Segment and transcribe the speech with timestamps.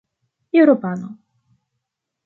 [0.61, 1.13] eŭropano